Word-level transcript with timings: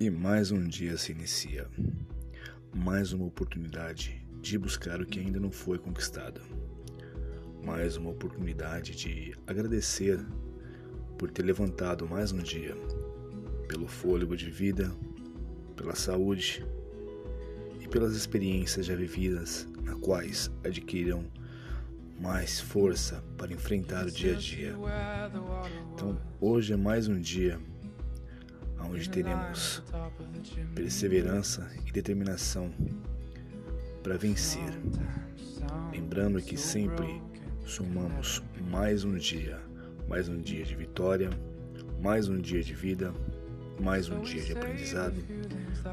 E 0.00 0.10
mais 0.10 0.50
um 0.50 0.66
dia 0.66 0.98
se 0.98 1.12
inicia. 1.12 1.68
Mais 2.74 3.12
uma 3.12 3.26
oportunidade 3.26 4.20
de 4.42 4.58
buscar 4.58 5.00
o 5.00 5.06
que 5.06 5.20
ainda 5.20 5.38
não 5.38 5.52
foi 5.52 5.78
conquistado. 5.78 6.40
Mais 7.64 7.96
uma 7.96 8.10
oportunidade 8.10 8.96
de 8.96 9.36
agradecer 9.46 10.18
por 11.16 11.30
ter 11.30 11.44
levantado 11.44 12.08
mais 12.08 12.32
um 12.32 12.38
dia, 12.38 12.74
pelo 13.68 13.86
fôlego 13.86 14.36
de 14.36 14.50
vida, 14.50 14.92
pela 15.76 15.94
saúde 15.94 16.66
e 17.80 17.86
pelas 17.86 18.16
experiências 18.16 18.86
já 18.86 18.96
vividas, 18.96 19.68
na 19.84 19.94
quais 19.94 20.50
adquirirão 20.64 21.24
mais 22.20 22.60
força 22.60 23.22
para 23.38 23.52
enfrentar 23.52 24.06
o 24.06 24.10
dia 24.10 24.34
a 24.34 24.38
dia. 24.38 24.74
Então, 25.94 26.20
hoje 26.40 26.72
é 26.72 26.76
mais 26.76 27.06
um 27.06 27.20
dia 27.20 27.60
onde 28.90 29.08
teremos 29.08 29.82
perseverança 30.74 31.70
e 31.86 31.92
determinação 31.92 32.72
para 34.02 34.16
vencer. 34.16 34.72
Lembrando 35.92 36.40
que 36.40 36.56
sempre 36.56 37.22
somamos 37.64 38.42
mais 38.70 39.04
um 39.04 39.16
dia, 39.16 39.58
mais 40.08 40.28
um 40.28 40.38
dia 40.40 40.64
de 40.64 40.74
vitória, 40.74 41.30
mais 42.00 42.28
um 42.28 42.38
dia 42.38 42.62
de 42.62 42.74
vida, 42.74 43.14
mais 43.80 44.08
um 44.08 44.20
dia 44.20 44.42
de 44.42 44.52
aprendizado, 44.52 45.24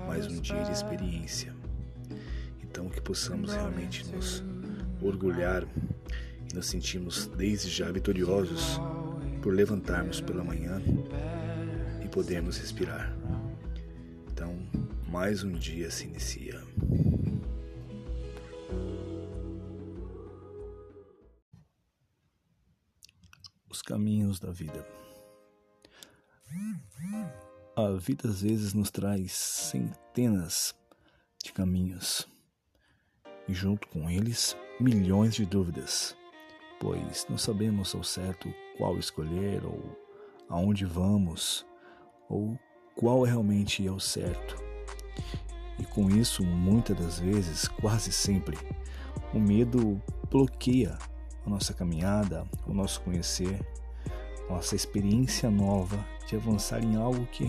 mais 0.07 0.27
um 0.27 0.39
dia 0.41 0.63
de 0.63 0.71
experiência. 0.71 1.53
Então 2.62 2.89
que 2.89 3.01
possamos 3.01 3.53
realmente 3.53 4.05
nos 4.07 4.43
orgulhar 5.01 5.63
e 6.49 6.55
nos 6.55 6.67
sentirmos 6.67 7.27
desde 7.27 7.70
já 7.70 7.91
vitoriosos 7.91 8.79
por 9.41 9.53
levantarmos 9.53 10.21
pela 10.21 10.43
manhã 10.43 10.81
podermos 12.11 12.57
respirar. 12.57 13.11
Então, 14.31 14.55
mais 15.07 15.43
um 15.43 15.53
dia 15.53 15.89
se 15.89 16.05
inicia. 16.05 16.62
Os 23.70 23.82
caminhos 23.82 24.39
da 24.39 24.51
vida. 24.51 24.85
A 27.76 27.91
vida 27.93 28.27
às 28.27 28.41
vezes 28.41 28.73
nos 28.73 28.91
traz 28.91 29.32
centenas 29.32 30.76
de 31.43 31.51
caminhos 31.54 32.27
e, 33.48 33.54
junto 33.54 33.87
com 33.87 34.09
eles, 34.09 34.55
milhões 34.79 35.34
de 35.34 35.45
dúvidas 35.45 36.15
pois 36.82 37.27
não 37.29 37.37
sabemos 37.37 37.93
ao 37.93 38.04
certo 38.04 38.51
qual 38.76 38.98
escolher 38.98 39.63
ou 39.63 39.79
aonde 40.49 40.84
vamos 40.84 41.63
ou 42.32 42.57
qual 42.96 43.24
realmente 43.24 43.85
é 43.85 43.91
o 43.91 43.99
certo. 43.99 44.55
E 45.77 45.84
com 45.84 46.10
isso, 46.10 46.43
muitas 46.43 46.98
das 46.98 47.20
vezes, 47.20 47.68
quase 47.68 48.12
sempre, 48.12 48.57
o 49.34 49.40
medo 49.40 50.01
bloqueia 50.29 50.98
a 51.46 51.49
nossa 51.49 51.73
caminhada, 51.73 52.46
o 52.65 52.73
nosso 52.73 53.01
conhecer, 53.01 53.60
nossa 54.49 54.76
experiência 54.76 55.49
nova 55.49 56.04
de 56.27 56.35
avançar 56.35 56.84
em 56.84 56.96
algo 56.96 57.26
que 57.27 57.46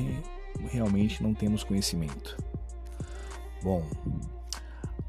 realmente 0.70 1.22
não 1.22 1.34
temos 1.34 1.62
conhecimento. 1.62 2.36
Bom, 3.62 3.84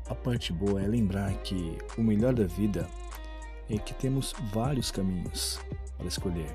a 0.08 0.14
parte 0.14 0.54
boa 0.54 0.82
é 0.82 0.88
lembrar 0.88 1.34
que 1.42 1.78
o 1.98 2.02
melhor 2.02 2.34
da 2.34 2.46
vida 2.46 2.88
é 3.70 3.78
que 3.78 3.94
temos 3.94 4.34
vários 4.52 4.92
caminhos 4.92 5.60
para 5.98 6.08
escolher. 6.08 6.54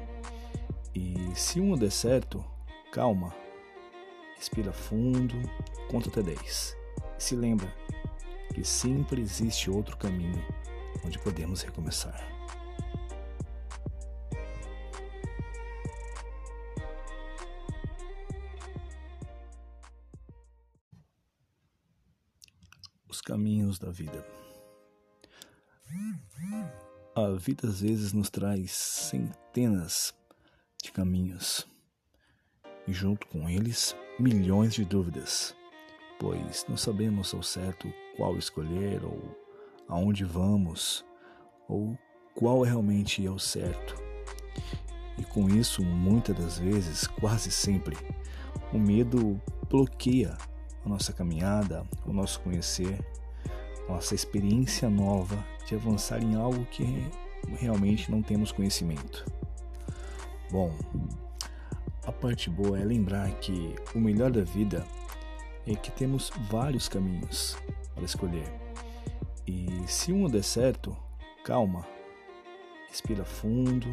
E 0.94 1.16
se 1.34 1.60
um 1.60 1.74
der 1.76 1.90
certo, 1.90 2.44
calma, 2.92 3.34
respira 4.36 4.72
fundo, 4.72 5.34
conta 5.90 6.08
até 6.08 6.22
10. 6.22 6.76
E 7.18 7.22
se 7.22 7.36
lembra 7.36 7.72
que 8.54 8.64
sempre 8.64 9.20
existe 9.20 9.70
outro 9.70 9.96
caminho 9.96 10.44
onde 11.04 11.18
podemos 11.18 11.62
recomeçar. 11.62 12.26
Os 23.08 23.20
caminhos 23.20 23.78
da 23.78 23.90
vida. 23.90 24.24
A 27.14 27.30
vida 27.30 27.66
às 27.66 27.80
vezes 27.80 28.12
nos 28.12 28.30
traz 28.30 28.70
centenas 28.72 30.14
de 30.82 30.92
caminhos 30.92 31.66
e, 32.88 32.92
junto 32.92 33.26
com 33.28 33.48
eles, 33.48 33.94
milhões 34.18 34.72
de 34.72 34.84
dúvidas, 34.84 35.54
pois 36.18 36.64
não 36.68 36.76
sabemos 36.76 37.34
ao 37.34 37.42
certo 37.42 37.92
qual 38.16 38.36
escolher 38.36 39.04
ou 39.04 39.36
aonde 39.86 40.24
vamos 40.24 41.04
ou 41.68 41.96
qual 42.34 42.62
realmente 42.62 43.24
é 43.24 43.30
o 43.30 43.38
certo. 43.38 43.94
E 45.18 45.24
com 45.24 45.48
isso, 45.48 45.84
muitas 45.84 46.36
das 46.36 46.58
vezes, 46.58 47.06
quase 47.06 47.50
sempre, 47.50 47.96
o 48.72 48.78
medo 48.78 49.40
bloqueia 49.68 50.36
a 50.84 50.88
nossa 50.88 51.12
caminhada, 51.12 51.86
o 52.06 52.12
nosso 52.12 52.40
conhecer, 52.40 52.98
nossa 53.88 54.14
experiência 54.14 54.88
nova 54.88 55.44
de 55.66 55.74
avançar 55.74 56.22
em 56.22 56.36
algo 56.36 56.64
que 56.66 56.84
realmente 57.56 58.10
não 58.10 58.22
temos 58.22 58.52
conhecimento. 58.52 59.26
Bom, 60.50 60.72
a 62.08 62.12
parte 62.12 62.48
boa 62.48 62.80
é 62.80 62.82
lembrar 62.82 63.30
que 63.32 63.74
o 63.94 64.00
melhor 64.00 64.30
da 64.30 64.40
vida 64.40 64.82
é 65.66 65.74
que 65.74 65.90
temos 65.90 66.30
vários 66.50 66.88
caminhos 66.88 67.54
para 67.94 68.02
escolher. 68.02 68.50
E 69.46 69.68
se 69.86 70.10
um 70.10 70.26
der 70.26 70.42
certo, 70.42 70.96
calma, 71.44 71.86
respira 72.88 73.26
fundo, 73.26 73.86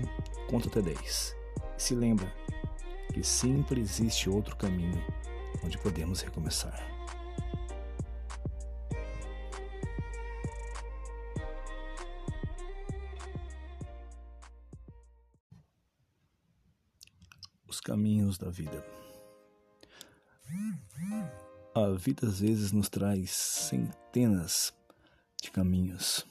conta 0.50 0.70
até 0.70 0.82
10. 0.82 1.36
E 1.78 1.84
se 1.84 1.94
lembra 1.94 2.34
que 3.14 3.22
sempre 3.22 3.82
existe 3.82 4.30
outro 4.30 4.56
caminho 4.56 5.04
onde 5.62 5.78
podemos 5.78 6.22
recomeçar. 6.22 6.88
Caminhos 17.86 18.40
da 18.40 18.50
vida. 18.50 18.84
A 21.76 21.92
vida 21.92 22.28
às 22.28 22.40
vezes 22.40 22.72
nos 22.72 22.90
traz 22.90 23.30
centenas 23.30 24.74
de 25.40 25.52
caminhos 25.52 26.26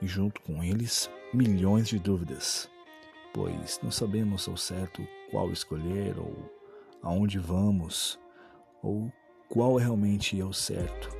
e, 0.00 0.06
junto 0.06 0.40
com 0.40 0.64
eles, 0.64 1.10
milhões 1.34 1.88
de 1.88 1.98
dúvidas, 1.98 2.70
pois 3.34 3.78
não 3.82 3.90
sabemos 3.90 4.48
ao 4.48 4.56
certo 4.56 5.06
qual 5.30 5.52
escolher 5.52 6.18
ou 6.18 6.50
aonde 7.02 7.38
vamos 7.38 8.18
ou 8.82 9.12
qual 9.46 9.76
realmente 9.76 10.40
é 10.40 10.44
o 10.44 10.54
certo. 10.54 11.10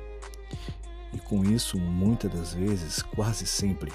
E 1.13 1.19
com 1.19 1.43
isso, 1.43 1.77
muitas 1.77 2.31
das 2.31 2.53
vezes, 2.55 3.03
quase 3.03 3.45
sempre, 3.45 3.91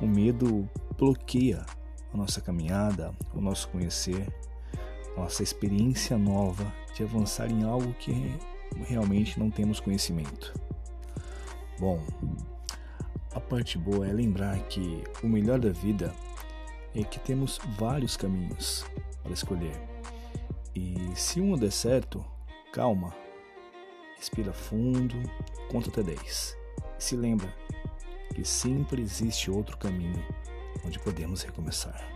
o 0.00 0.06
medo 0.06 0.70
bloqueia 0.96 1.66
a 2.14 2.16
nossa 2.16 2.40
caminhada, 2.40 3.12
o 3.34 3.40
nosso 3.40 3.68
conhecer, 3.68 4.32
nossa 5.16 5.42
experiência 5.42 6.16
nova 6.16 6.72
de 6.94 7.02
avançar 7.02 7.50
em 7.50 7.64
algo 7.64 7.92
que 7.94 8.12
realmente 8.86 9.38
não 9.38 9.50
temos 9.50 9.80
conhecimento. 9.80 10.54
Bom, 11.78 12.00
a 13.34 13.40
parte 13.40 13.76
boa 13.76 14.06
é 14.06 14.12
lembrar 14.12 14.56
que 14.68 15.02
o 15.24 15.26
melhor 15.26 15.58
da 15.58 15.70
vida 15.70 16.14
é 16.94 17.02
que 17.02 17.18
temos 17.18 17.58
vários 17.76 18.16
caminhos 18.16 18.86
para 19.20 19.32
escolher. 19.32 19.74
E 20.72 20.96
se 21.16 21.40
um 21.40 21.56
der 21.56 21.72
certo, 21.72 22.24
calma, 22.72 23.12
respira 24.16 24.52
fundo, 24.52 25.16
conta 25.68 25.90
até 25.90 26.02
10. 26.04 26.56
E 26.96 27.04
se 27.04 27.16
lembra 27.16 27.52
que 28.32 28.44
sempre 28.44 29.02
existe 29.02 29.50
outro 29.50 29.76
caminho 29.76 30.24
onde 30.84 30.98
podemos 30.98 31.42
recomeçar. 31.42 32.08